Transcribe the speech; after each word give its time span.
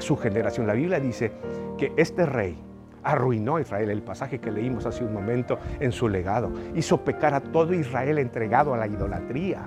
su 0.00 0.16
generación. 0.16 0.66
La 0.66 0.74
Biblia 0.74 1.00
dice 1.00 1.32
que 1.76 1.92
este 1.96 2.26
rey 2.26 2.58
arruinó 3.02 3.56
a 3.56 3.60
Israel, 3.60 3.90
el 3.90 4.02
pasaje 4.02 4.38
que 4.38 4.50
leímos 4.50 4.86
hace 4.86 5.04
un 5.04 5.12
momento 5.12 5.58
en 5.80 5.92
su 5.92 6.08
legado, 6.08 6.52
hizo 6.74 7.04
pecar 7.04 7.34
a 7.34 7.40
todo 7.40 7.72
Israel 7.72 8.18
entregado 8.18 8.74
a 8.74 8.76
la 8.76 8.86
idolatría. 8.86 9.66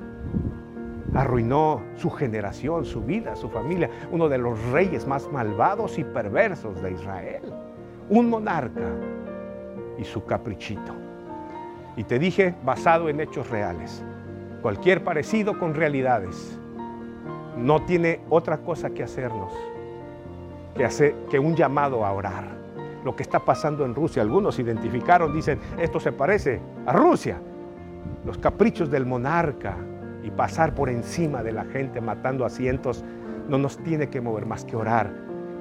Arruinó 1.13 1.81
su 1.95 2.09
generación, 2.09 2.85
su 2.85 3.01
vida, 3.01 3.35
su 3.35 3.49
familia, 3.49 3.89
uno 4.11 4.29
de 4.29 4.37
los 4.37 4.61
reyes 4.71 5.07
más 5.07 5.29
malvados 5.31 5.97
y 5.97 6.03
perversos 6.03 6.81
de 6.81 6.91
Israel. 6.91 7.41
Un 8.09 8.29
monarca 8.29 8.89
y 9.97 10.03
su 10.03 10.23
caprichito. 10.25 10.93
Y 11.97 12.03
te 12.03 12.19
dije, 12.19 12.55
basado 12.63 13.09
en 13.09 13.19
hechos 13.19 13.49
reales. 13.49 14.03
Cualquier 14.61 15.03
parecido 15.03 15.57
con 15.59 15.73
realidades 15.73 16.59
no 17.57 17.83
tiene 17.83 18.21
otra 18.29 18.59
cosa 18.59 18.91
que 18.91 19.03
hacernos 19.03 19.51
que, 20.75 20.85
hacer, 20.85 21.15
que 21.29 21.39
un 21.39 21.55
llamado 21.55 22.05
a 22.05 22.11
orar. 22.11 22.61
Lo 23.03 23.15
que 23.15 23.23
está 23.23 23.39
pasando 23.39 23.83
en 23.85 23.95
Rusia, 23.95 24.21
algunos 24.21 24.59
identificaron, 24.59 25.33
dicen, 25.33 25.59
esto 25.79 25.99
se 25.99 26.11
parece 26.11 26.61
a 26.85 26.93
Rusia. 26.93 27.39
Los 28.25 28.37
caprichos 28.37 28.91
del 28.91 29.05
monarca 29.05 29.75
y 30.23 30.29
pasar 30.29 30.75
por 30.75 30.89
encima 30.89 31.41
de 31.41 31.51
la 31.51 31.65
gente 31.65 31.99
matando 31.99 32.45
a 32.45 32.49
cientos 32.49 33.03
no 33.49 33.57
nos 33.57 33.77
tiene 33.79 34.09
que 34.09 34.21
mover 34.21 34.45
más 34.45 34.65
que 34.65 34.75
orar. 34.75 35.11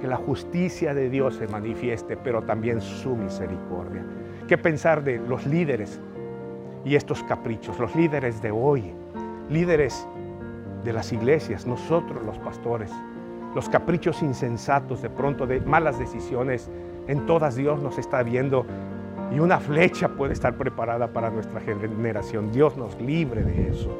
Que 0.00 0.06
la 0.06 0.16
justicia 0.16 0.94
de 0.94 1.10
Dios 1.10 1.36
se 1.36 1.46
manifieste, 1.48 2.16
pero 2.16 2.42
también 2.42 2.80
su 2.80 3.16
misericordia. 3.16 4.04
¿Qué 4.46 4.58
pensar 4.58 5.02
de 5.02 5.18
los 5.18 5.46
líderes 5.46 6.00
y 6.84 6.94
estos 6.94 7.22
caprichos? 7.24 7.78
Los 7.78 7.94
líderes 7.94 8.42
de 8.42 8.50
hoy, 8.50 8.92
líderes 9.48 10.06
de 10.84 10.92
las 10.92 11.12
iglesias, 11.12 11.66
nosotros 11.66 12.22
los 12.24 12.38
pastores, 12.38 12.90
los 13.54 13.68
caprichos 13.68 14.22
insensatos 14.22 15.02
de 15.02 15.10
pronto 15.10 15.46
de 15.46 15.60
malas 15.60 15.98
decisiones, 15.98 16.70
en 17.08 17.26
todas 17.26 17.56
Dios 17.56 17.82
nos 17.82 17.98
está 17.98 18.22
viendo 18.22 18.64
y 19.34 19.38
una 19.38 19.60
flecha 19.60 20.08
puede 20.08 20.32
estar 20.32 20.56
preparada 20.56 21.08
para 21.08 21.30
nuestra 21.30 21.60
generación. 21.60 22.52
Dios 22.52 22.76
nos 22.76 23.00
libre 23.00 23.42
de 23.42 23.68
eso. 23.68 23.90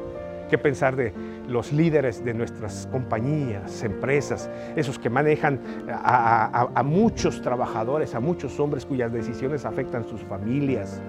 ¿Qué 0.49 0.57
pensar 0.57 0.97
de 0.97 1.13
los 1.47 1.71
líderes 1.71 2.25
de 2.25 2.33
nuestras 2.33 2.87
compañías, 2.91 3.83
empresas, 3.83 4.49
esos 4.75 4.99
que 4.99 5.09
manejan 5.09 5.61
a, 5.89 6.83
muchos 6.83 7.41
trabajadores, 7.41 8.15
a 8.15 8.19
muchos 8.19 8.59
hombres 8.59 8.85
cuyas 8.85 9.13
decisiones 9.13 9.63
afectan 9.63 10.05
sus 10.05 10.21
familias? 10.21 11.01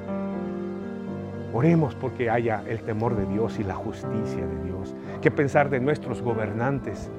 Oremos 1.52 1.96
porque 1.96 2.30
haya 2.30 2.62
el 2.68 2.82
temor 2.82 3.16
de 3.16 3.26
Dios 3.26 3.58
y 3.58 3.64
la 3.64 3.74
justicia 3.74 4.46
de 4.46 4.64
Dios. 4.64 4.94
¿Qué 5.20 5.32
pensar 5.32 5.70
de 5.70 5.80
nuestros 5.80 6.22
gobernantes? 6.22 7.10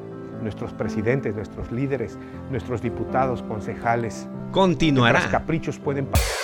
Nuestros 0.43 0.73
presidentes, 0.73 1.35
nuestros 1.35 1.71
líderes, 1.71 2.17
nuestros 2.51 2.81
diputados, 2.81 3.41
concejales. 3.43 4.27
Continuará. 4.51 5.21
Los 5.21 5.29
caprichos 5.29 5.79
pueden 5.79 6.05
pasar. 6.05 6.42